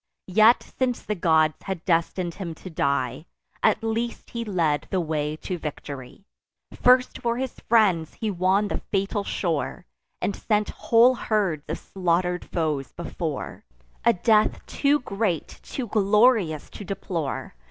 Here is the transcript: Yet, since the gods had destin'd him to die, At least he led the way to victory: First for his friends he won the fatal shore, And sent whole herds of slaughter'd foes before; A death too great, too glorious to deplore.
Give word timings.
Yet, 0.33 0.63
since 0.79 1.03
the 1.03 1.13
gods 1.13 1.61
had 1.61 1.85
destin'd 1.85 2.33
him 2.33 2.55
to 2.55 2.71
die, 2.71 3.27
At 3.61 3.83
least 3.83 4.31
he 4.31 4.43
led 4.43 4.87
the 4.89 4.99
way 4.99 5.35
to 5.35 5.59
victory: 5.59 6.25
First 6.73 7.19
for 7.21 7.37
his 7.37 7.59
friends 7.69 8.15
he 8.15 8.31
won 8.31 8.69
the 8.69 8.79
fatal 8.79 9.23
shore, 9.23 9.85
And 10.19 10.35
sent 10.35 10.71
whole 10.71 11.13
herds 11.13 11.69
of 11.69 11.77
slaughter'd 11.77 12.45
foes 12.45 12.93
before; 12.93 13.63
A 14.03 14.13
death 14.13 14.65
too 14.65 15.01
great, 15.01 15.59
too 15.61 15.85
glorious 15.85 16.71
to 16.71 16.83
deplore. 16.83 17.53